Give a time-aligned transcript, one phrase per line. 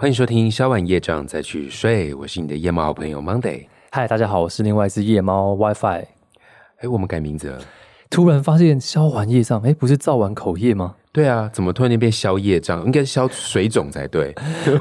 [0.00, 3.66] 欢迎收听消完夜障再去睡，我是你的夜猫好朋友 Monday。
[3.90, 6.06] 嗨，大家好，我是另外一只夜猫 WiFi。
[6.78, 7.58] 哎，我们改名字了。
[8.08, 10.94] 突然发现消完夜障，哎，不是造完口业吗？
[11.12, 12.82] 对啊，怎么突然间变消夜障？
[12.86, 14.34] 应该是消水肿才对。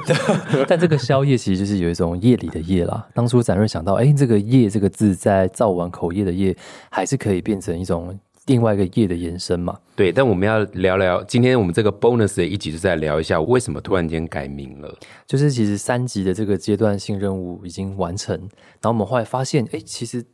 [0.65, 3.05] 但这个消夜其实就是有一种夜里的夜啦。
[3.13, 6.55] 当初展瑞想到，哎，这个夜这个字在造完口业的夜，
[6.89, 8.17] 还是可以变成一种。
[8.49, 14.91] 另外一个业的延伸嘛，对，但我们要聊聊今天我们这个 bonus 的一集，是在聊一下为什么突然间改名了。
[15.27, 18.35] 就是其实三级的这个阶段性任务已经完成，
[18.81, 20.25] 然后我们后来发现，哎，其实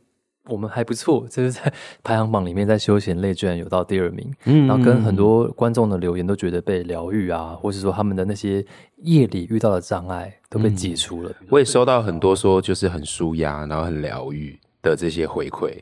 [0.48, 1.70] 我们还不错，就是在
[2.02, 4.32] 排行榜里面，在休闲类居然有到第二名。
[4.46, 8.64] 嗯，然后跟很多观众的留言都觉得被疗愈啊，或是说他们的那些
[9.02, 11.30] 夜里遇到的障碍都被解除了。
[11.50, 15.74] 我也收到很多说就是很舒压，然后很疗愈的这些回馈。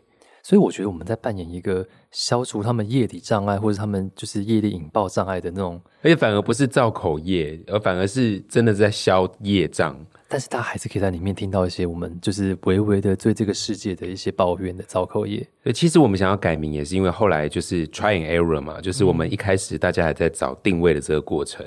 [0.45, 9.97] 所以我觉得我们在扮演一个消除他们业力障碍，或者他们就是业力引爆障碍的那种，而且反而不是造口业，而反而是真的在消业障。
[10.29, 15.47] 但是他还是可以在里面听到一些我们就是微微的对这个世界的一些抱怨的造口业。
[15.62, 21.67] 对，其实我们想要改名也是因为后来就是 try and error 嘛，就是我们一开始大家还在找定位的这个过程，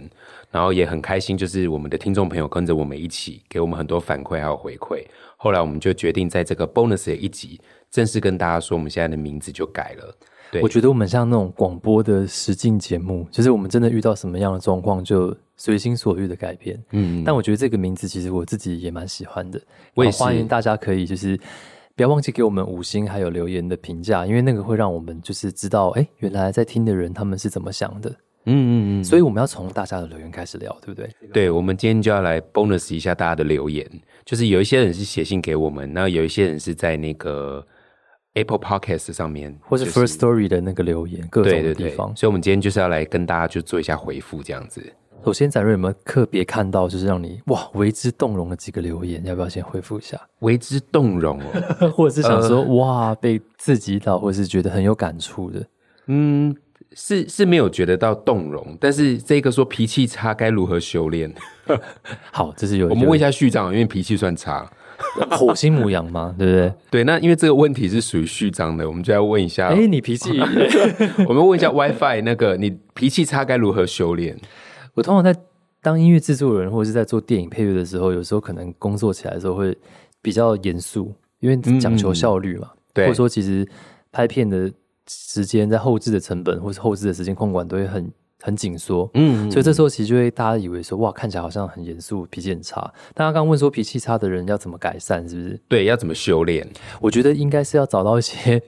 [0.51, 5.03] 然后也很开心，就是我们的听众朋友跟着我们一起给我们很多反馈还有回馈。
[5.39, 7.59] 后来我们就决定在这个 bonus 的一集。
[7.91, 10.15] 正式跟大家说，我们现在的名字就改了。
[10.49, 16.81] 对，我觉得我们像那种广播的实境节目，就是我们真的遇到什么样的状况，就随心所欲的改变。
[16.91, 19.61] 嗯，但我觉得这个名字其实我自己也蛮喜欢的。
[19.93, 21.37] 我也欢迎大家可以就是
[21.97, 28.09] 不要忘记给我们五星还有留言的评价，因为那个会让我们就是知道，哎，原来在听的人他们是怎么想的。
[28.09, 29.03] 嗯嗯嗯。
[29.03, 31.09] 所以我们要从大家的留言开始聊，对不对？
[31.33, 33.85] 对，我们今天就要来 bonus 一下大家的留言，
[34.23, 37.67] 就是有一些人是写信给我们，那有一些人是在那个。
[38.37, 44.81] Apple Podcast 上面，或是 First Story 的那个留言，各种地方，所以，我们今天就是要来跟大家就做一下回复，这样子。
[45.25, 49.21] 首先，展瑞有没有特别看到，就是让你哇为之动容的几个留言？
[49.25, 50.17] 要不要先回复一下？
[50.39, 55.65] 为之动容哦， 或者是想说哇被刺激到，或者是觉得很有感触的？
[56.05, 56.55] 嗯，
[56.93, 61.33] 是是没有觉得到动容，但是这个说脾气差该如何修炼？
[62.31, 64.71] 好，这是有我们问一下序长，因为脾气算差。
[65.37, 66.35] 火星母羊吗？
[66.37, 66.73] 对不对？
[66.89, 69.67] 对，那因为这个问题是属于序章的，我们就要问一下。
[69.67, 70.39] 哎，你脾气？
[71.27, 74.37] 我们问一下 WiFi 那个，你脾气差该如何修炼？
[74.93, 75.39] 我通常在
[75.81, 79.77] 当音乐制作人或者是在做电影配乐的时候，有时候可能工作起来的时候会
[80.21, 82.69] 比较严肃，因为讲求效率嘛。
[82.93, 83.67] 对，或者说其实
[84.11, 84.71] 拍片的
[85.07, 88.11] 时间、在后置的成本或是后置的时间控管都会很。
[88.41, 92.91] 很紧缩，嗯，所以这时候其实就会大家以为说，哇，看起来好像很严肃，脾气很差。
[93.13, 95.61] 大家刚问说，脾气差的人要怎么改善，是不是？
[95.67, 96.67] 对，要怎么修炼？
[97.01, 98.61] 我觉得应该是要找到一些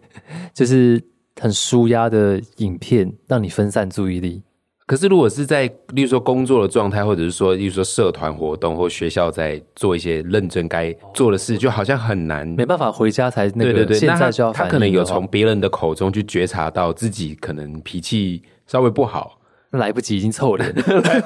[0.54, 1.02] 就是
[1.40, 4.42] 很舒压的影片，让你分散注意力。
[4.88, 13.72] 可是如果是在，例如说工作的状态，或者是说，例如说社团活动或学校在做一些认真该做的事，就好像很难，没办法回家才那个。
[13.72, 19.39] 对对对，现在就要他可能有从别人的口中去觉察到自己可能脾气稍微不好。
[19.72, 20.74] 来不及，已经臭脸，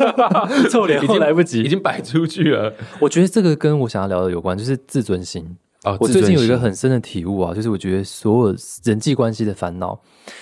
[0.69, 2.73] 臭脸已经来不及，已经摆出去了。
[2.99, 5.45] 我觉得这个跟我想要聊的有关，就是自尊心。
[5.83, 9.99] 哦，我最近有一个很深的体悟啊，就是我觉得所有人际关系的烦恼，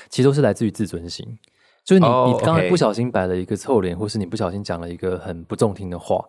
[0.10, 1.26] 其实都是来自于自尊心。
[1.84, 6.24] 就是你，你刚才不小心摆了一个臭脸，或是你不小心讲了一个很不中听的话，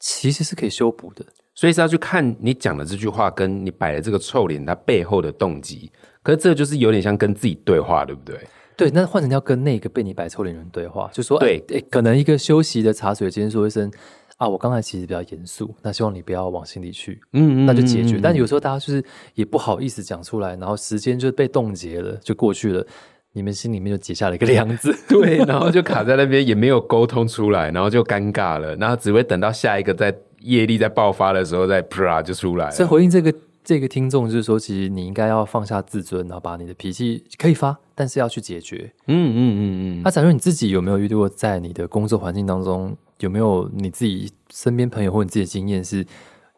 [0.00, 1.24] 其实是可以修补的。
[1.54, 5.90] 所以是要去看你讲的这句话，跟你摆的这个臭脸，它背后的动机。
[6.22, 8.38] 可是这就是有点像跟自己对话，对不对？
[8.78, 13.90] 对，那换成要跟那个被你摆臭脸人对话，就说，对，哎，可能一个休息的茶水间说一声
[14.36, 18.20] 啊，我刚才其实比较严肃，那希望你不要往心里去，嗯嗯，那就解决。
[18.22, 22.86] 但有时候大家就是也不好意思讲出来，然后时间就被冻结了，就过去了，
[23.32, 32.70] 你们心里面就结下了一个梁子， 对，然后就卡在那边，也没有沟通出来，然后就尴尬了，然后只会等到下一个在业力在爆发的时候再啪就出来。
[32.70, 33.34] 所以回应这个。
[33.64, 38.88] 这个听众就是说，其实你应该要放下自尊，然后把你的脾气可以发，但是要去解决。
[39.08, 39.62] 嗯嗯嗯
[39.98, 40.02] 嗯。
[40.04, 46.06] 那假如你自己有没有遇到过，在你的工作环境当中，有没有你自己身边朋友或你自己的经验是，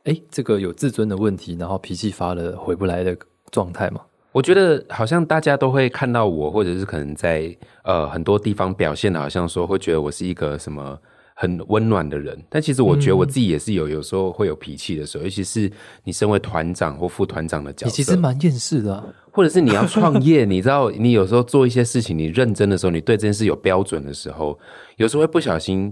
[0.04, 3.16] 哎，这个有自尊的问题，然后脾气发了回不来的
[3.50, 4.02] 状态吗？
[4.32, 10.98] 我觉得好像大家都会看到我，或者是可能在呃很多地方表现的，好像说会觉得我是一个什么。
[11.40, 15.72] 很温暖的人，但其实我觉得我自己也是有有时候会有脾气的时候，尤其是
[16.04, 24.58] 你身为团长或副团长的角色，你其实蛮厌世的，或者是你要创业，你知道， 你有时候做一些事情，你认真的时候，你对这件事有标准的时候，
[24.98, 25.90] 有时候会不小心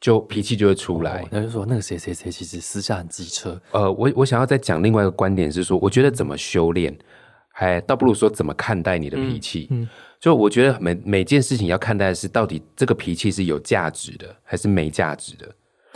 [0.00, 1.28] 就脾气就会出来。
[1.30, 3.60] 那就说那个谁谁谁其实私下很机车。
[3.72, 6.96] 呃，我我想要再讲另外一个观点是说，我觉得怎么修炼，
[7.52, 9.68] 还倒不如说怎么看待你的脾气。
[9.70, 9.86] 嗯。
[10.20, 15.46] 就我觉得每每件事情要看待的是到底这个脾气是有价值的还是没价值的。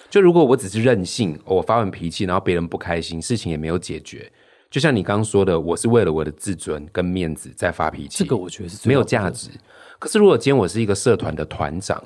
[0.08, 4.30] 就如果我只是任性，我发完脾气，然后别人不开心，事情也没有解决。
[4.70, 9.50] 就像你刚刚说的，我是为了我的自尊跟面子在发脾气，这个我觉得是没有价值。
[9.98, 12.02] 可是如果今天我是一个社团的团长，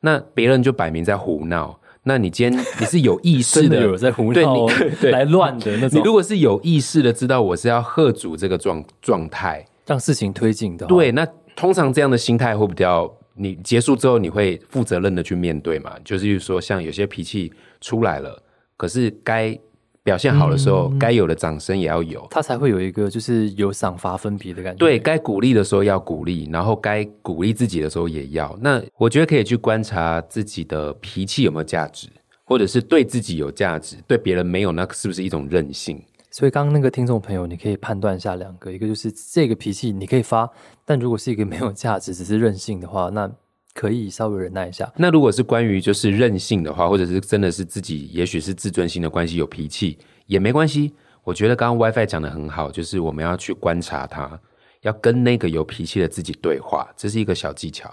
[0.00, 1.78] 那别人就摆明在胡闹。
[2.04, 4.66] 那你今天你是有意识 的有在胡闹，
[5.02, 5.98] 来乱的那种。
[5.98, 11.12] 你如果是有意识的知道我是要喝阻这个状状态，让事情推进的，对。
[11.12, 11.26] 那
[11.56, 15.94] 通常这样的心态会比较，你结束之后你会负责任的去面对嘛？
[16.04, 18.42] 就是说，像有些脾气出来了，
[18.76, 19.58] 可是该。
[20.04, 24.78] 表现好的时候，该有的掌声也要有，他才会有一个就是有赏罚分别的感觉。
[24.78, 28.58] 对该鼓励的时候要鼓励，然后该鼓励自己的时候也要。
[28.60, 32.08] 那我觉得可以去观察自己的脾气有没有价值，
[32.42, 36.02] 或者是对自己有价值，对别人没有，那是不是一种任性？
[36.32, 40.50] 所以刚刚那个听众朋友，你可以判断一下两个，一个就是这个脾气你可以发，
[40.84, 43.30] 但如果是一个没有价值，只是任性的话，那。
[43.74, 44.92] 可以稍微忍耐一下。
[44.98, 49.96] 那如果是关于就是任性的话，或者是真的是自己，也许是自尊心的关系，有脾气
[50.26, 50.92] 也没关系。
[51.24, 54.38] 我觉得刚刚 WiFi 讲的很好，就是我们要去观察他，
[54.82, 57.90] 要跟那个有脾气的自己对话，这是一个小技巧。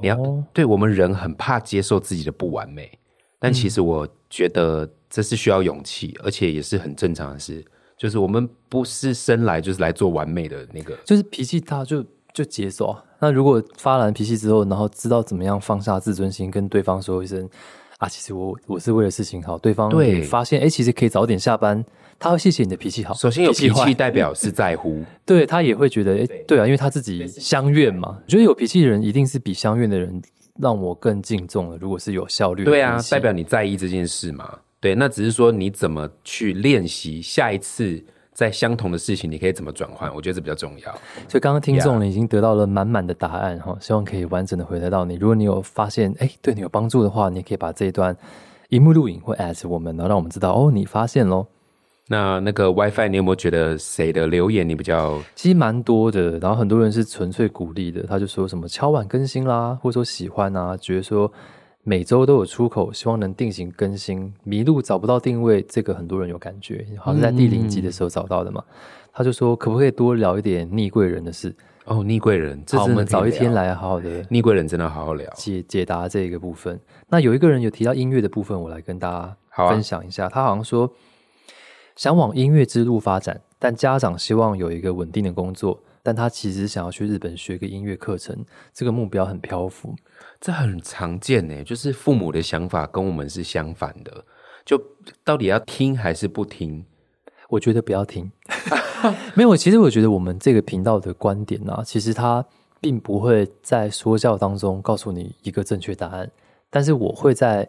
[0.00, 0.18] 你要
[0.52, 2.90] 对我们人很怕接受自己的不完美，
[3.38, 7.64] 但其实我觉得这是需要勇气，而且也是很正常的事。
[8.02, 12.04] 就是我们不是生来就是来做完美的那个，就是脾气大就。
[12.34, 12.96] 就接受。
[13.18, 17.46] 那如果发完脾气之后，然后知道怎么样放下自尊心，跟对方说一声
[17.98, 19.58] 啊，其实我我是为了事情好。
[19.58, 21.84] 对方对发现，哎，其实可以早点下班，
[22.18, 23.12] 他会谢谢你的脾气好。
[23.12, 28.16] 首先有脾气代表是在乎，对他也会觉得，哎，对啊，因为他自己相怨嘛。
[28.24, 30.22] 我觉得有脾气的人一定是比相怨的人
[30.58, 31.76] 让我更敬重了。
[31.76, 34.58] 如果是有效率，对啊，代表你在意这件事嘛。
[34.82, 38.04] 对，那只是说你怎么去练习下一次。
[38.34, 40.12] 在相同的事情，你可以怎么转换？
[40.14, 40.90] 我觉得这比较重要。
[41.28, 45.16] 所以刚刚听众呢已经得到了满满的答案哈，希望可以完整的回答到你。
[45.16, 48.16] 如果你有发现哎对你有帮助的话，你可以把这一段
[48.70, 51.46] 荧幕录影或 at 我们，然后让我们知道哦你发现喽。
[52.08, 55.22] 那那个 WiFi，你有没有觉得谁的留言你比较？
[55.34, 61.30] 其实蛮多的，然后很多人是纯粹鼓励的，他就说什么敲碗更新啦，或者说喜欢啊，觉得说。
[61.84, 64.32] 每周都有出口，希望能定型更新。
[64.44, 68.62] 迷路找不到定位，这个很多人有感觉，好像在第零集的时候找到的嘛。
[69.12, 71.52] 他就说，可不可以多聊一点逆贵人的事？
[71.86, 76.78] 哦，逆贵人，好，我们早一天来好好的逆贵人，真的好好聊解解答这个部分。
[77.08, 80.28] 那有一个人有提到音乐的部分，我来跟大家分享一下。
[80.28, 80.88] 他好像说
[81.96, 88.44] 想往音乐之路发展，但家长希望有一个稳定的工作，但他其实想要去日本学个音乐课程，
[88.74, 89.94] 这个目标很漂浮。
[90.40, 94.24] 这很常见呢，就是父母的想法跟我们是相反的，
[94.64, 94.80] 就
[95.22, 96.84] 到底要听还是不听？
[97.48, 98.32] 我觉得不要听。
[99.34, 102.44] 没有，其实我觉得我们这个频道的观点呢，其实它
[102.80, 106.28] 并不会在说教当中告诉你一个正确答案，
[106.68, 107.68] 但是我会在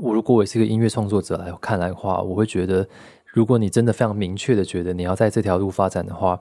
[0.00, 2.88] 我如果我是一个音乐创作者来看来的话，我会觉得，
[3.26, 6.40] 如果你真的非常明确的觉得你要在这条路发展的话。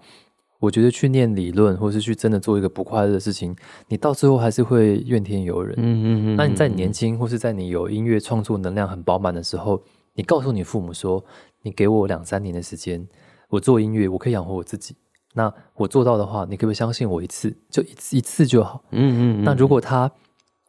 [0.63, 3.53] 我觉得去念理论，或是去真的做一个不快乐的事情，
[3.89, 5.75] 你到最后还是会怨天尤人。
[5.77, 6.35] 嗯嗯嗯。
[6.37, 9.83] 那你在年轻，或是在你有音乐创作能量很饱满的时候，
[10.13, 11.21] 你告诉你父母说
[11.63, 13.05] ：“你给我两三年的时间，
[13.49, 14.95] 我做音乐，我可以养活我自己。
[15.33, 17.53] 那我做到的话，你可不可以相信我一次？
[17.69, 19.43] 就一次一次就好。”嗯嗯。
[19.43, 20.09] 那如果他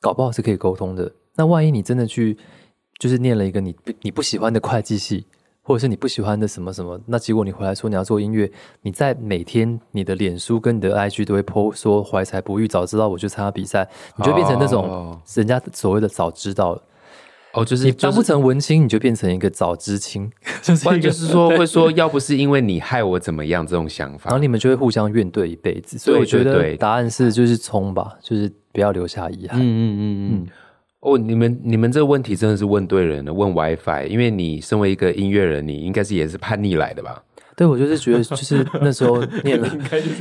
[0.01, 2.37] 搞不好是可以沟通的，那万一你真的去
[2.99, 5.25] 就是念了一个你你不喜欢的会计系？
[5.67, 8.49] 或者是你不喜欢的什么什么，那结果你回来说你要做音乐，
[8.83, 13.89] 你在每天你的脸书跟你的 IG 都会 po 说怀才不遇，早知道我就参加比赛，
[14.19, 16.83] 你就变成那种人家所谓的早知道了。
[17.55, 25.97] 哦，就是你当不成文青，你就变成一个早知青， 就是就是说会说要不是因为你害我怎么样这种想法，然后你们就会互相怨对一辈子。
[25.97, 29.61] 所以我觉得答案是就是冲吧，就是不要留下遗憾。
[29.61, 30.47] 嗯嗯嗯嗯。
[31.05, 37.23] 哦，你们你们这个问题真的是问对人了，问 WiFi，因为你身为一个音乐人，你应该是也是叛逆来的吧？
[37.55, 39.69] 对，我就是觉得， 就是那时候念了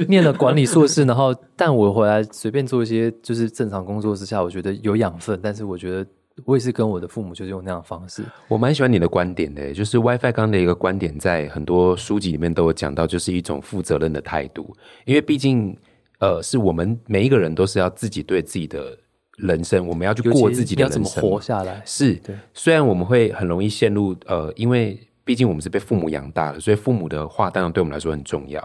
[0.09, 6.05] 念了管理硕士，然后但我回来随便做一些就是正常工作之下，我觉得有养分，但是我觉得
[6.43, 8.21] 我也是跟我的父母就是用那样的方式。
[8.49, 14.75] 我蛮喜欢你的观点的，就是 WiFi 刚的一个观点，在很多书籍里面都有讲到，就是一种负责任的态度，
[15.05, 15.73] 因为毕竟
[16.19, 18.97] 呃，是我们每一个人都是要自己对自己的。
[19.37, 22.19] 人生，我们要去过自己的人生，活下来是。
[22.53, 28.61] 虽然我们会很容易陷入呃，因为毕竟我们是被父母养大的，所以父母的话当然对我们来说很重要。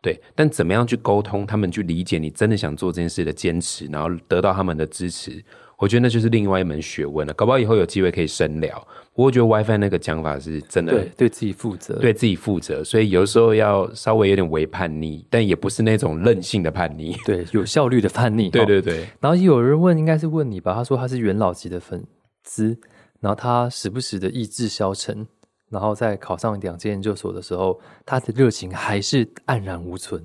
[0.00, 5.42] 对，但怎么样去沟通，他们去理解你真的想做这件事的坚持，然后得到他们的支持。
[5.78, 8.76] 我觉得那就是另外一门学问了，搞不好以后有机会可以深聊。
[9.12, 18.48] 不过我觉得 WiFi 那个讲法是真的，对，对自己负责，对自己负责，所以有时候要稍微有点微叛逆，但也不是那种任性的叛逆，对， 有效率的叛逆。
[18.48, 19.06] 对对对。
[19.20, 20.74] 然后有人问，应该是问你吧？
[20.74, 22.02] 他说他是元老级的粉
[22.44, 22.78] 丝，
[23.20, 25.26] 然后他时不时的意志消沉，
[25.70, 30.22] 然后在考上两间研究所的时候，他的热情还是黯然无存。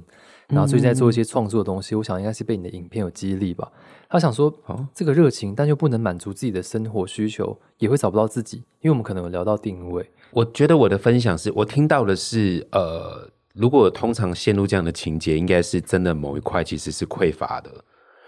[0.52, 3.72] 然后最近在做一些创作的东西，我想应该是被你的影片有激励吧。
[4.10, 4.54] 他想说，
[4.94, 10.08] 这个热情，但又不能满足自己的生活需求，也会找不到自己，因为我们可能有聊到定位。
[10.32, 17.72] 我觉得我的分享是我听到的是，呃，如果通常陷入这样的情节，应该是真的某一块其实是匮乏的，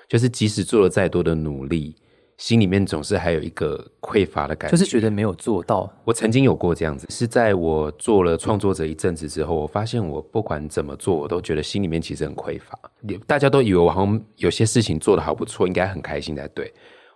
[0.07, 1.95] 就是即使做了再多的努力。
[2.43, 5.89] 心里面总是还有一个匮乏的感觉，就是觉得没有做到。
[6.03, 12.77] 我曾经有过这样子，是在我做了创作者一阵子之后，我发现我不管怎么做，我都觉得心里面其实很匮乏。
[13.25, 16.69] 大家都以为我好像有些事情做的好不错，应该很开心才对。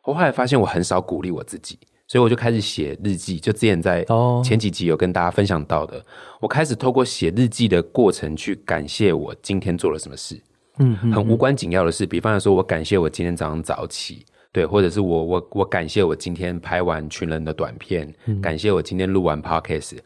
[0.05, 3.37] 我后来发现我很少鼓励我自己，所以我就开始写日记。
[3.37, 4.05] 就之前在
[4.41, 6.01] 前几集有跟大家分享到的，
[6.39, 10.41] 我开始透过写日记的过程去感谢我今天做了什么事。
[10.79, 14.25] 嗯，很无关紧要的事，比方来说，我感谢我今天早上早起。
[14.57, 18.11] 对，或者是我我我感谢我今天拍完群人的短片，
[18.41, 19.99] 感谢我今天录完 podcast，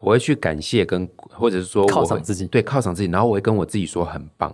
[0.00, 4.50] 我会去感谢跟或者是说犒赏自己，对，犒赏自己，然后我会跟我自己说很棒。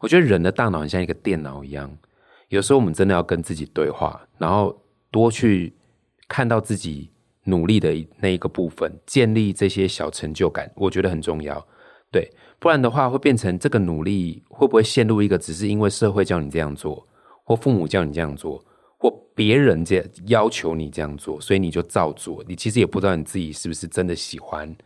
[0.00, 1.90] 我觉得人的大脑很像一个电脑一样，
[2.50, 4.78] 有时候我们真的要跟自己对话，然后
[5.10, 5.72] 多去
[6.28, 7.08] 看到自己
[7.44, 11.66] 努力的那一个部分，建立这些小成就感，我觉得很重要。
[12.12, 17.08] 对，不然的话会变成这个努力会不会陷入一个只是因为社会叫你这样做，
[17.44, 18.62] 或父母叫你这样做。
[19.02, 22.44] 或别人这要求你这样做，所以你就照做。
[22.46, 24.76] 你其实也不知道你自己是不是真的喜欢，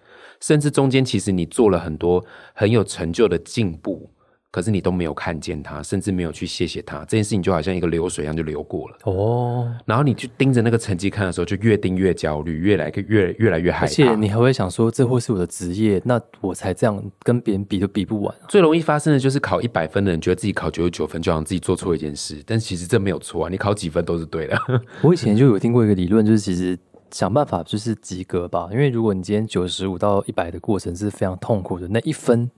[0.40, 4.08] 甚至中间其实你做了很多很有成就的进步。
[4.54, 8.96] 可是你都没有看见他，甚至没有去谢谢他，这件事情就好像一个流水一样就流过了。
[9.02, 13.86] 哦，然后你去盯着那个成绩看的时候，就越盯越焦虑，越来越越来越害怕。
[13.86, 18.32] 而且你还会想说，这会是我的职业，那我才这样跟别人比都比不完。
[18.48, 24.56] 最容易发生的就是考一百分的人觉得自己考九十九分，就好像自己做错一件事，但其实这没有错啊，你考几分都是对的。
[25.02, 26.78] 我以前就有听过一个理论，就是其实。
[27.14, 32.50] 想办法就是及格吧，因为如果你今天九十五到一百的过程是非常痛苦的，那一分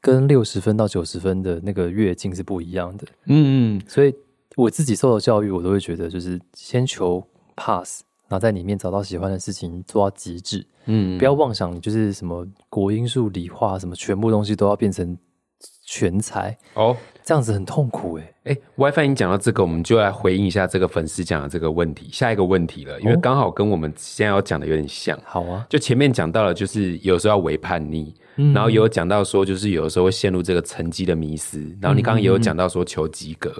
[0.00, 3.06] 跟六十分到九十分的那个跃进是不一样的。
[3.26, 4.14] 嗯嗯，所以
[4.56, 7.22] 我自己受的教育，我都会觉得就是先求
[7.54, 10.66] pass，然后在里面找到喜欢的事情做到极致。
[10.86, 15.14] 嗯，不要妄想就是什么国英数理化什么全部东西都要变成
[15.88, 16.94] 全才哦。
[17.24, 22.08] 这样子很痛苦哎哎，WiFi，你讲到这个，我们就来回应一下这个粉丝讲的这个问题。
[22.10, 25.18] 下一个问题了，因为刚好跟我们现在要讲的有点像。
[25.24, 28.14] 好啊，就前面讲到了，就是有时候要为叛逆，
[28.54, 31.60] 然后也有讲到说，就是有的时候会陷入这个成绩的迷失。
[31.80, 33.52] 然后你刚刚也有讲到说求及格。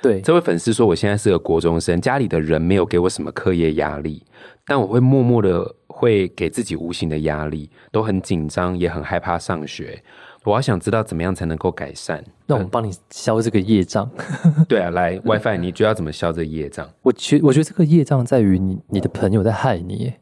[0.00, 4.24] 对，这位粉丝说，我现在是个国中生，家里的人没有给我什么课业压力，
[4.64, 10.00] 但我会默默的会给自己无形的压力，都很紧张，也很害怕上学。
[10.46, 14.08] 我要想知道怎么样才能够改善，那我们帮你消这个业障。
[14.68, 16.88] 对啊，来 WiFi，你觉得要怎么消这个业障？
[17.02, 20.14] 我觉我觉得这个业障在于你你的朋友在害你，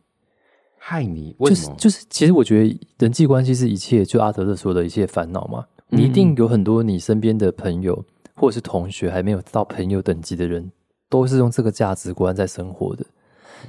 [0.79, 1.37] 害你？
[1.39, 1.77] 为什么？
[1.77, 5.67] 就是，其实我觉得人际关系是一切，就阿德勒说的一切烦恼嘛。
[5.89, 8.03] 你一定有很多你身边的朋友
[8.35, 10.73] 或者是同学，还没有到朋友等级的人，
[11.11, 13.05] 都是用这个价值观在生活的。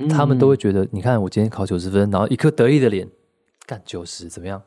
[0.10, 3.08] 他们都会觉得，你看我今天考九十分，然后一颗得意的脸，
[3.66, 4.62] 干九十怎么样？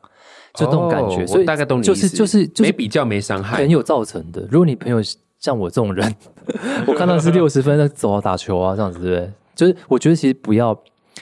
[0.54, 4.46] 就这种感觉，所以大概懂你就是就是就是没比较没伤害，朋友造成的。
[4.50, 4.98] 如果你朋友
[5.38, 6.14] 像我这种人，
[6.86, 9.32] 我看到是六十分，那走啊打球啊这样子，对不对？
[9.54, 10.70] 就是我觉得其实不要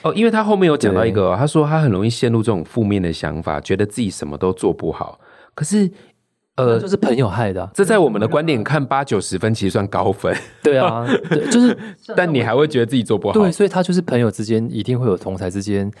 [0.03, 5.19] 哦，因为他后面有讲到一个，他说他很容易陷入这种负面的想法，觉得自己什么都做不好。
[5.53, 5.89] 可是
[6.55, 7.69] 呃，就是朋友害的。
[7.73, 10.35] 这在我们的观点看，八九十分其实算高分。
[10.63, 11.05] 对啊，
[11.51, 11.77] 就是，
[12.17, 13.33] 但你还会觉得自己做不好。
[13.35, 15.91] 对，所以他就是朋友之间一定会有同才之间。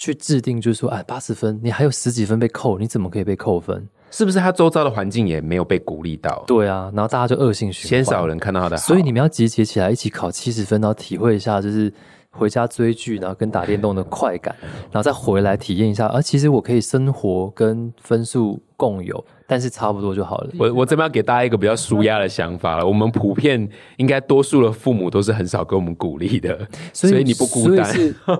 [0.00, 3.86] 去制定，就是说，哎，八十分，你还有十几分被扣，你怎么可以被扣分？
[4.10, 6.42] 是不是他周遭的环境也没有被鼓励到？
[6.46, 8.82] 对啊，然后大家就恶性循环，鲜少人看到他的好。
[8.82, 11.92] 所以你们要集结起来，一起考七十分，然后体会一下，就是
[12.30, 14.54] 回家追剧，然后跟打电动的快感，
[14.90, 16.06] 然后再回来体验一下。
[16.06, 19.24] 啊其实我可以生活跟分数共有。
[19.46, 20.50] 但是差不多就好了。
[20.56, 22.86] 我我这边要给大家一个比较舒压的想法了。
[22.86, 26.56] 我们普遍应该多数的父母都是很少给我们鼓励的，
[26.94, 27.84] 所以你不孤单。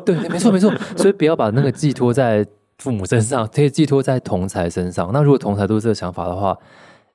[0.04, 0.73] 对，没错没错。
[0.97, 2.47] 所以不要把那个寄托在
[2.78, 5.11] 父母身上，可以寄托在同才身上。
[5.12, 6.56] 那如果同才都是这个想法的话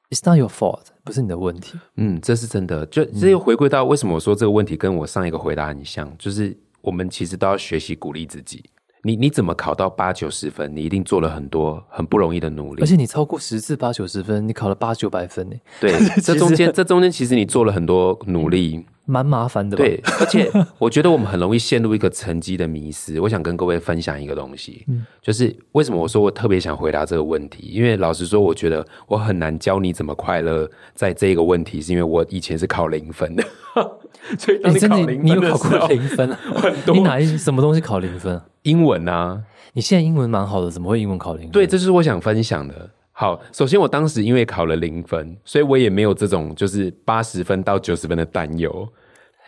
[0.09, 1.77] ，It's not your fault，不是你的问题。
[1.97, 2.85] 嗯，这是真的。
[2.87, 8.63] 就这又回归到为什么我说这个问题跟我上一个回答很像，就是我们其实都要学习鼓励自己。
[9.03, 10.75] 你你怎么考到八九十分？
[10.75, 15.55] 你一定做了很多很不容易的努力，而且你超过十次八九十分，你考了八九百分呢。
[15.79, 15.93] 对，
[16.23, 19.77] 这中间这中间其实你做了很多努力，蛮麻烦的。
[19.77, 23.19] 对， 而且我觉得我们很容易陷入一个成绩的迷失。
[23.21, 24.85] 我想跟各位分享一个东西，
[25.21, 27.67] 就是为什么我说我特别想回答这个问题？
[27.67, 30.69] 因为老实说，我觉得我很难教你怎么快乐。
[30.93, 33.43] 在这一个问题，是因为我以前是考零分的，
[34.37, 36.29] 所以你真的你有考过零分？
[36.35, 36.95] 很多。
[36.95, 38.41] 你哪一什么东西考零分？
[38.63, 39.43] 英文啊？
[39.73, 41.51] 你现在英文蛮好的，怎么会英文考零分？
[41.51, 42.89] 对，这是我想分享的。
[43.17, 48.87] 好，首先我当时因为考了零分，所以我也没有这种就是八十分到九十分的担忧。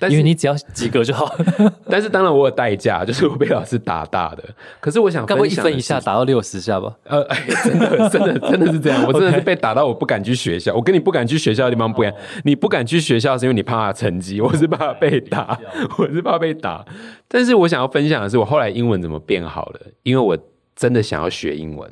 [0.10, 1.36] 因为你只要及格就好。
[1.90, 4.44] 但是当然我有代价，就是我被老师打大的。
[4.80, 6.96] 可是我想，该不会一分一下打到六十下吧？
[7.06, 7.28] 呃，
[7.66, 9.04] 真的，真的，真的是这样。
[9.08, 10.74] 我真的是被打到我不敢去学校。
[10.74, 12.16] 我跟你不敢去学校的地方不一样。
[12.44, 15.60] 你不敢去学校是因为你怕成绩，我是怕被打，
[15.98, 16.86] 我是怕被打。
[17.28, 19.82] 但是我想要分享的是，我后来英文怎么变好了？
[20.04, 20.38] 因为我
[20.76, 21.92] 真的想要学英文。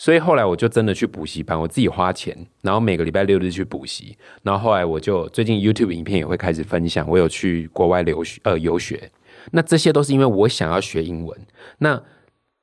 [0.00, 4.16] 所以后来我就真的去补习班，我自己花钱，然后每个礼拜六日去补习。
[4.42, 9.10] 然后后来我就最近 YouTube 影片也会开始分享，我有去国外留学呃游学。
[9.50, 11.38] 那这些都是因为我想要学英文。
[11.76, 12.02] 那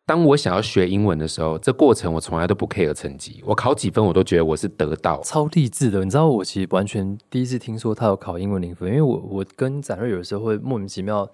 [0.08, 5.22] 当我想要学英文的时候，这过程我从来都不 care 成绩，我考几分我都觉得我是得到。
[5.22, 11.30] 超励志的，你知道我其实完全第一次听说他有考英文零分，因为我我跟展瑞有时候会莫名其妙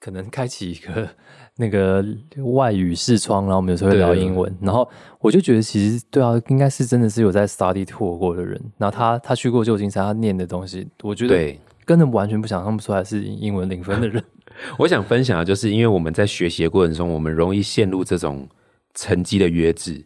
[0.00, 1.08] 可能开启一个。
[1.58, 2.04] 那个
[2.52, 4.86] 外语视窗，然后我们有时候会聊英文，然后
[5.20, 14.22] 我就觉得其实对啊，应该是真的是有在 study tour 过的人，然后他他去过旧金山，他念的东西，我觉得根本完全不想象不出来是英文零分的人。
[14.78, 18.46] 我想分享的就是，因为我们在学习的过程中，我们容易陷入这种
[18.92, 20.04] 成绩的约制，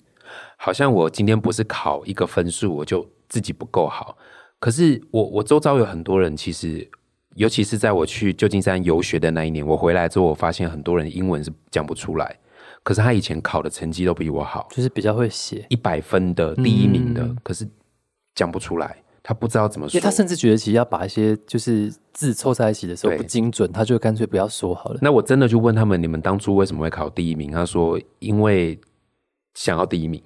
[0.56, 4.16] 好像我今天不是考一个分数，我就自己不够好。
[4.61, 6.88] 可是我我周遭有很多人，其实。
[7.37, 12.37] 尤其是在我去旧金山游学的那一年，我回来之后，我发现很多人英文是讲不出来，
[12.82, 17.66] 可是他以前考的成绩都比我好，就是比较会写一百分的第一名的，可是
[18.34, 24.99] 讲不出来，他不知道怎么说，他甚至觉得其实要把一些就是字凑在一起的时候不精准，他就干脆不要说好了。
[25.00, 27.52] 那我真的就问他们，你们当初为什么会考第一名？
[27.52, 28.78] 他说因为
[29.54, 30.20] 想要第一名。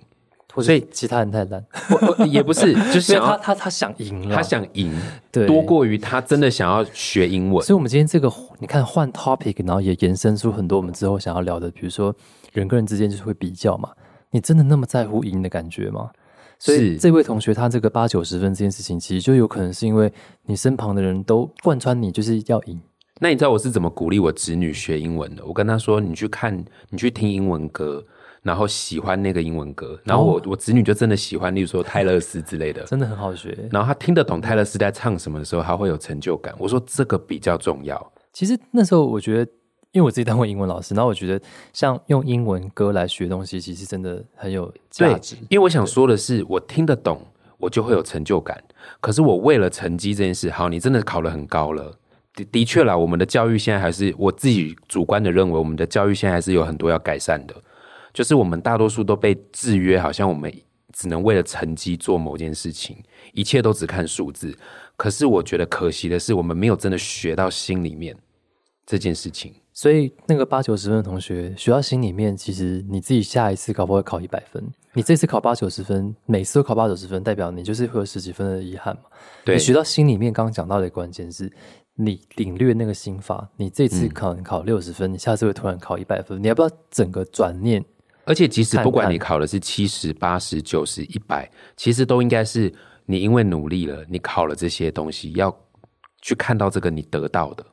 [0.63, 1.65] 所以其他人太烂，
[2.31, 4.93] 也不是， 就是他他他想赢了，他想赢，
[5.33, 7.65] 对，多过于他真的想要学英文。
[7.65, 12.15] 所以，我们今天这个，你看换 topic，然后也延伸出很多我们之后想要聊的，比如说
[12.53, 13.91] 人跟人之间就是会比较嘛，
[14.31, 16.11] 你真的那么在乎赢的感觉吗？
[16.59, 20.13] 所以，这位同学他这个八九十分这件事情，其实就有可能是因为
[20.47, 22.81] 你身旁的人都贯穿你就是要赢。
[23.21, 25.45] 那你知道我是怎么鼓励我侄女学英文的？
[25.45, 28.05] 我跟她说：“你去看，你去听英文歌。”
[28.45, 33.57] 然后喜欢那个英文歌，然后我我子女就真的喜欢，例如说泰勒斯之类的，真的很好学。
[33.73, 36.55] 然后他听得懂泰勒斯在唱什么的时候，他会有成就感。
[36.59, 38.13] 我说这个比较重要。
[38.35, 39.51] 其实那时候我觉得，
[39.93, 41.41] 因为我自己当过英文老师，然后我觉得
[41.73, 45.37] 像用英文歌来学东西，其实真的很有价值。
[45.49, 47.23] 因为我想说的是，我听得懂，
[47.57, 48.63] 我就会有成就感。
[49.01, 51.97] 可是我为了成绩这件事，好，你真的考得很高了，
[52.35, 57.55] 的的确啦，我们的教育现在还是我自己主观的认为，我们的教育现在还是有很多要改善的。
[58.15, 60.51] 就是我们大多数都被制约，好像我们
[60.93, 62.97] 只能为了成绩做某件事情，
[63.33, 64.57] 一切都只看数字。
[64.97, 68.17] 可是我觉得可惜的是，我们没有真的学到心里面
[68.87, 69.53] 这件事情。
[69.73, 79.03] 所以那个八九十分的同学学到心里面，其实你自己下一次考不会考一百分，你这次考八九十分，每次都考八九十分，代表你就是会有十几分的遗憾嘛？
[79.45, 81.53] 对，学到心里面，刚刚讲到的关键是
[81.97, 83.51] 你领略那个心法。
[83.57, 87.85] 你这次可能考六十分，你下次会突然考一百分，你要不要整个转念？
[88.27, 92.73] 而且，即使不管你考的是七十八十九十一百，其实都应该是
[93.07, 95.55] 你因为努力了，你考了这些东西，要
[96.23, 97.65] 去看到这个你得到的。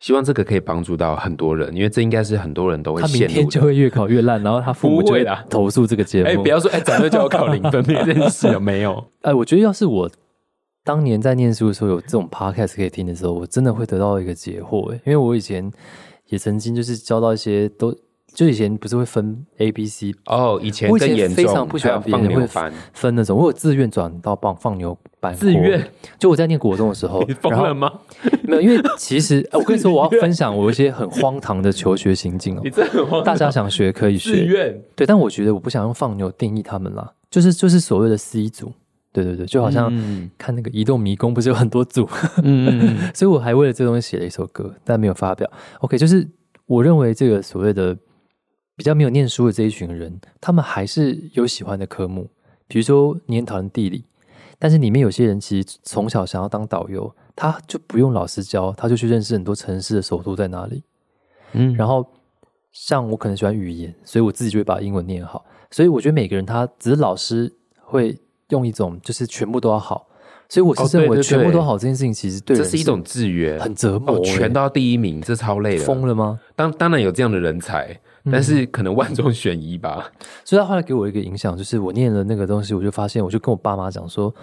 [0.00, 3.02] 希望这个可以帮助到很多人，因为这应该是很多人都会。
[3.02, 6.28] 他明天就会越考越烂，然后他父母就会投诉这个节目。
[6.28, 9.04] 哎，不要说哎，早就叫我考零分，没这件事有没有？
[9.22, 10.10] 哎，我觉得要是我
[10.82, 14.90] 当年在念书的时候有这种 podcast 可以听的时候，我真的会得到一个解惑。
[14.92, 15.70] 哎，因为我以前
[16.28, 17.94] 也曾经就是教到一些都。
[18.34, 23.36] 就以前不是会分 A、B、C 哦，以前更严重，非常不喜欢放牛班分那种。
[23.36, 25.84] 我有自愿转到放放牛班，自愿。
[26.18, 27.92] 就我在念国中的时候， 你疯了吗？
[28.44, 32.60] 没有，因为其实 我跟你说，我要分享我一些很荒唐的求学行径哦。
[32.64, 34.82] 你这很荒，大家想学可以学，自愿。
[34.96, 38.72] 对，但我觉得我不想用放牛定义他们啦，就是就是所谓的 C 组，
[39.12, 39.92] 对对对，就好像
[40.38, 42.08] 看那个移动迷宫，不是有很多组，
[42.42, 45.50] 嗯，所以我还为了这东西写了一首歌，但没有发表。
[45.80, 46.26] OK，就是
[46.66, 47.96] 我认为这个所谓的。
[48.80, 52.30] 比较没有念书的这一群人，他们还是有喜欢的科目，
[52.66, 54.06] 比如说你很讨厌地理，
[54.58, 60.82] 但是里面有些人其实从小想要当导游，他就不用老师教，他就去认识很多城市的首都在哪里。
[61.52, 62.06] 嗯，然后
[62.72, 65.44] 像我可能喜欢语言，所以我自己就会把英文念好。
[65.70, 70.08] 所以我觉得每个人他只是老师会用一种就是全部都要好，
[70.48, 74.18] 所以我是认为全部都好这件事情，其实对这是一种制约，很折磨。
[74.24, 75.84] 全都要第一名，这超累的。
[75.84, 76.40] 疯了吗？
[76.56, 80.10] 当当然有这样的人才，但是可能万中选一吧。
[80.44, 84.34] 所以他后来给我一个影响，就是我念了那个东西，我就发现，我就跟我爸妈讲说，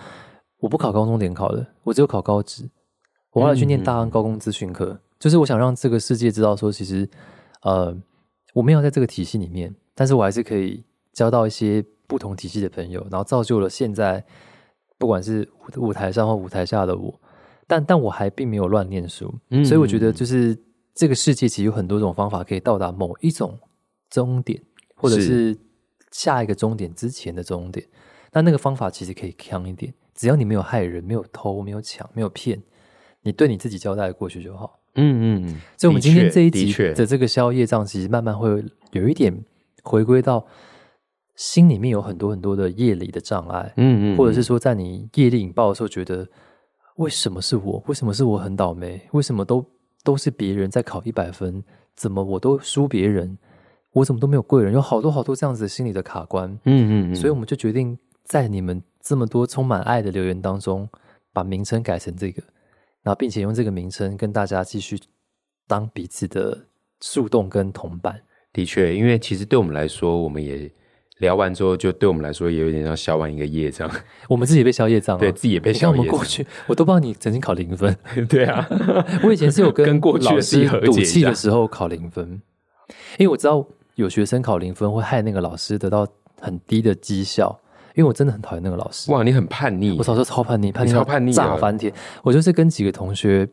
[0.60, 2.70] 我不考高中联考了，我只有考高职。
[3.32, 7.08] 我后来去念大安高工资讯科，就是我想让这个世界知道说，其实
[7.62, 7.96] 呃，
[8.54, 14.24] 我没有在这个体系里面，但是我还是可以交到一些不同体系的朋友，然后造就了现在。
[15.00, 17.14] 不管是舞台上或舞台下的我，
[17.68, 19.32] 但但我还并没有乱念书，
[19.64, 20.58] 所以我觉得就是
[20.98, 23.58] 这个世界其实有很多种方法可以到达某一种
[24.10, 24.60] 终点，
[24.96, 25.56] 或者是
[26.12, 27.86] 下一个终点之前的终点。
[28.34, 32.62] 那那个方法其实可以强一点，只要你没有害人、没有偷、没有抢、没有骗，
[33.22, 34.80] 你对你自己交代过去就好。
[34.96, 35.62] 嗯嗯嗯。
[35.78, 39.46] 所以，我们今天这一集的这个宵夜账，其实慢慢会有一点
[39.84, 40.46] 回归到。
[41.36, 46.28] 心里面有很多很多的业力的障碍，嗯嗯，或者是说，在你业力引爆的时候，觉得
[46.96, 47.84] 为什么是我？
[47.86, 49.00] 为什么是我很倒霉？
[49.12, 49.64] 为什么都
[50.08, 51.62] 都是别人在考一百分？
[51.94, 53.38] 怎么我都输别人？
[53.92, 54.72] 我怎么都没有贵人？
[54.72, 60.88] 有好多好多这样子心理的卡关，嗯嗯，所以我们就决定在你们这么多充满爱的留言当中，
[61.34, 62.42] 把名称改成这个，
[63.04, 64.98] 然后并且用这个名称跟大家继续
[65.68, 66.58] 当彼此的
[67.02, 68.22] 树洞跟同伴。
[68.54, 70.72] 的确，因为其实对我们来说，我们也。
[71.20, 73.90] 聊完之后，就对我们来说也有点像消完一个业障。
[74.30, 75.98] 我们自己被消业障，对自己也被消业障。
[75.98, 77.96] 我们过去，我都不知道你曾经考零分。
[78.30, 78.68] 对啊，
[79.24, 82.42] 我以前是有跟过老师赌气的时候考零分，
[83.18, 86.08] 因为我知道有学生考零分会害那个老师得到
[86.40, 87.60] 很低的绩效。
[87.96, 89.12] 因为我真的很讨厌那个老师。
[89.12, 89.98] 哇，你很叛逆！
[89.98, 91.92] 我小时候超叛逆，叛逆超叛逆，炸翻天。
[92.22, 93.50] 我就是跟几个同学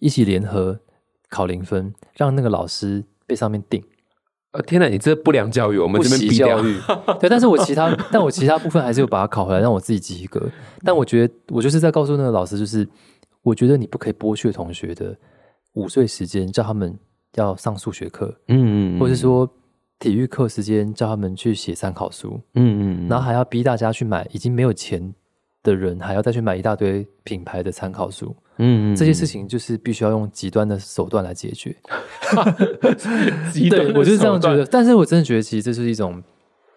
[0.00, 0.80] 一起联合
[1.28, 3.84] 考零分，让那个老师被上面定。
[4.52, 4.86] 呃，天哪！
[4.86, 6.76] 你这不良教育，我们这边逼教育。
[7.18, 10.46] 对，但是我其他，但我其他部分还是有把它考回来，让我自己及格。
[10.84, 12.86] 但我觉得，我就是在告诉那个老师，就是
[13.42, 15.16] 我觉得你不可以剥削同学的
[15.72, 16.94] 午睡时间，叫他们
[17.36, 19.48] 要上数学课，嗯嗯，或者说
[19.98, 25.14] 体育课时间叫他们去写参考书，嗯嗯，然后还要逼大家去买，已经没有钱
[25.62, 28.34] 的人还要再去买一大堆品牌的参考书。
[28.58, 31.74] 嗯，这些事情就是必须要用极端的手段来解决。
[33.70, 34.64] 对，我就是这样觉得。
[34.66, 36.22] 但是我真的觉得，其实这是一种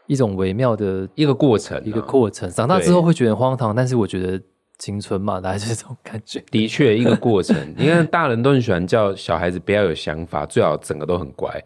[0.07, 2.49] 一种微妙的一个过程，一个过程。
[2.49, 4.41] 长大之后会觉得荒唐，但是我觉得
[4.79, 6.41] 青春嘛，大概是这种感觉。
[6.49, 7.55] 的确，一个过程。
[7.77, 11.61] 你看，大人都很喜欢叫小孩子不要有想法，最好整个都很乖。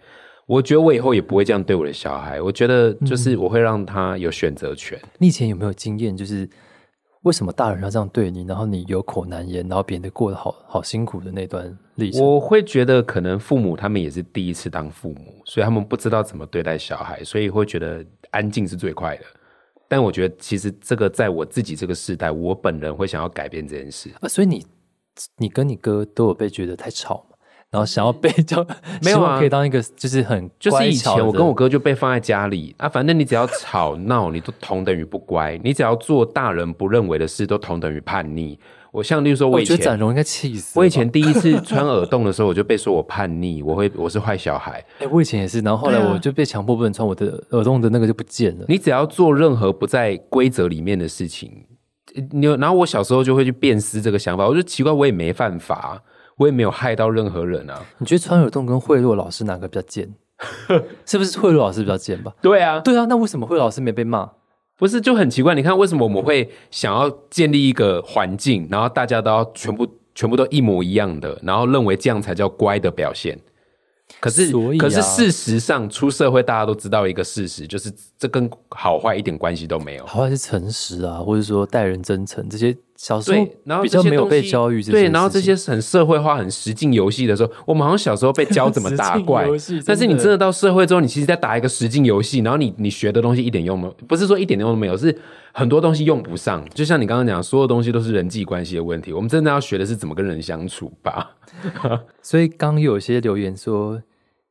[0.47, 2.41] 我觉得我以后也不会这样对我的小孩。
[2.41, 4.99] 我觉得就是我会让他有选择权。
[5.19, 6.17] 你以前有没有经验？
[6.17, 6.49] 就是。
[7.23, 8.43] 为什么大人要这样对你？
[8.43, 19.23] 然后你有口难言，然后别人过得好好辛苦的那段历史，我会觉得可能父母他们也是第一次当父母，所以他们不知道怎么对待小孩，所以会觉得安静是最快的。
[19.87, 24.27] 但我觉得其实这个在我自己这个时代，我本人会想要改变这件事啊。
[24.29, 24.65] 所以你
[25.37, 27.25] 你跟你哥都有被觉得太吵。
[27.71, 28.65] 然后想要被叫，
[29.03, 29.37] 没有啊？
[29.37, 38.57] 可以当一个就是很就是以前我跟我哥就被放在家里啊，反正你只要吵闹，你都同等于不乖；你只要做大人不认为的事，都同等于叛逆。
[38.91, 40.79] 我像例如说，我以前展荣应该气死。
[40.79, 44.83] 我以前第一次穿耳洞的时候，我就被说我叛逆，我会我是坏小孩。
[44.97, 48.65] 哎，我以前也是，然后后来我就被强迫不能穿我的耳洞的那个就不见了。
[48.67, 51.65] 你只要做任何不在规则里面的事情，
[52.31, 56.01] 你然后我小时候就会去辨识这个想法，我就奇怪，我也没犯法。
[56.39, 57.85] 我也没有害到任何人啊！
[57.97, 60.09] 你觉得川耳洞跟贿赂老师哪个比较贱？
[61.05, 62.33] 是不是贿赂老师比较贱吧？
[62.41, 64.29] 对啊，对啊，那为什么贿赂老师没被骂？
[64.77, 65.53] 不是就很奇怪？
[65.53, 73.37] 你看，为什么我们会想要建立一个环境，然后大家都要全部全部都一模一样的，然后认为这样才叫乖的表现？
[74.21, 80.05] 可是，可是事实上，出社会大家都知道一个事实，就是这跟好坏一点关系都没有。
[80.05, 84.83] 好坏是诚实啊，或者说待人真诚，这些小时候然后比较没有被教育。
[84.83, 89.47] 对，然后这些很社会化、很实境游戏的时候，我们好像小时候被教怎么打怪。
[89.87, 93.93] 但是你真的到社会之后，你其实在打一个实境游戏，然后你你学的东西一点用没有？
[94.05, 95.17] 不是说一点用都没有，是
[95.53, 96.67] 很多东西用不上。
[96.71, 99.13] 就像你刚刚讲，所有东西都是人际关系的问题。
[99.13, 101.37] 我们真的要学的是怎么跟人相处吧。
[102.21, 104.01] 所以刚有些留言说。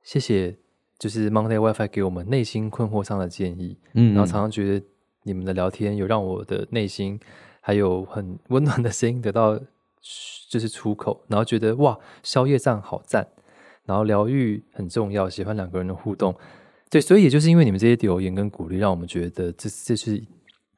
[0.05, 0.57] 谢谢，
[0.99, 4.83] 就是 Monday WiFi 给我们内心困惑上的建议，嗯，然后常常觉得
[5.25, 7.21] 你们的聊天有让我的内心
[7.69, 9.61] 还有很温暖的声音得到
[10.49, 13.29] 就是出口，然后觉得哇，宵夜站好赞，
[13.85, 16.35] 然后疗愈很重要，喜欢两个人的互动，
[16.89, 20.25] 对，所以也就是因为你们这些留言跟鼓励，让我们觉得这这是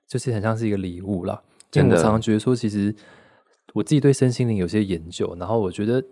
[0.09, 1.41] 就是很像是一个礼物啦。
[1.71, 2.93] 真的，我常常觉得说，其实
[3.73, 6.05] 我自己对身心灵有些研究，然后我觉得。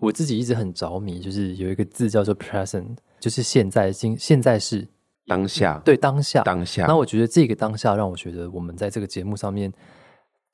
[0.00, 4.86] 我自己一直很着迷，就是有一个字叫做 present，就是现在、今现在是
[5.28, 6.86] 当下，对当下，当下。
[6.86, 9.72] 那我觉得这个当下让我觉得，我们在这个节目上面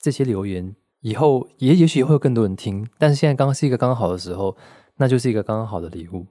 [0.02, 4.54] 这些留言以后也也许会有更多人听，但是现在刚刚是一个刚刚好的时候，
[4.96, 6.26] 那就是一个刚刚好的礼物。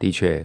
[0.00, 0.44] 的确。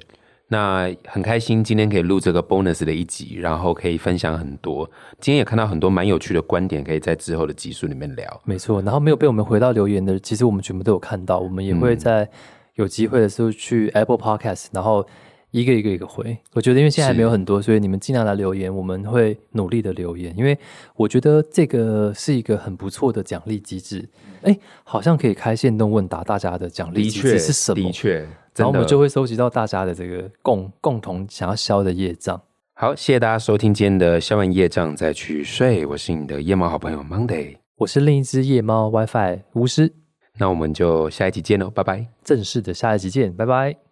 [0.50, 4.90] 那很开心今天可以录这个 bonus 的一集，然后可以分享很多。
[5.20, 8.42] 今天也看到很多蛮有趣的观点，可以在之后的集数里面聊。
[8.46, 11.40] 没错，然后没有被我们回到留言的，其实我们全部都有看到。
[11.40, 12.30] 我们也会在
[12.76, 15.06] 有机会的时候去 Apple Podcast，然后
[15.52, 16.38] 一个一个一个回。
[16.54, 20.34] 我觉得因为现在还没有很多，所以你们尽量来留言，我们会努力的留言。
[20.38, 20.58] 因为
[20.96, 24.08] 我觉得这个是一个很不错的奖励机制。
[24.42, 27.84] 哎，好像可以开线动问答，大家的奖励机制是什么？
[27.84, 28.28] 的确。
[28.56, 32.42] 然后我们就会收集到大家的这个共共同想要消的业障。
[32.74, 35.86] 好，谢谢大家收听今天的消完业障再去睡。
[35.86, 39.94] 我是你的夜猫好朋友 Monday，我是另一只夜猫 WiFi 巫师。
[40.40, 42.08] 那我们就下一集见喽，拜拜。
[42.24, 43.87] 正式的下一集见，拜拜。